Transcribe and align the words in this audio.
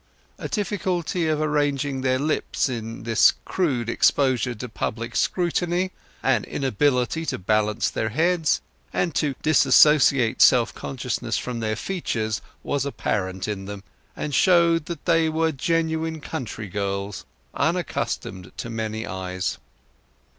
A 0.39 0.49
difficulty 0.49 1.27
of 1.27 1.39
arranging 1.39 2.01
their 2.01 2.17
lips 2.17 2.67
in 2.67 3.03
this 3.03 3.33
crude 3.45 3.87
exposure 3.87 4.55
to 4.55 4.67
public 4.67 5.15
scrutiny, 5.15 5.91
an 6.23 6.43
inability 6.45 7.23
to 7.27 7.37
balance 7.37 7.87
their 7.91 8.09
heads, 8.09 8.61
and 8.91 9.13
to 9.13 9.35
dissociate 9.43 10.41
self 10.41 10.73
consciousness 10.73 11.37
from 11.37 11.59
their 11.59 11.75
features, 11.75 12.41
was 12.63 12.83
apparent 12.83 13.47
in 13.47 13.65
them, 13.65 13.83
and 14.15 14.33
showed 14.33 14.85
that 14.87 15.05
they 15.05 15.29
were 15.29 15.51
genuine 15.51 16.19
country 16.19 16.67
girls, 16.67 17.23
unaccustomed 17.53 18.51
to 18.57 18.71
many 18.71 19.05
eyes. 19.05 19.59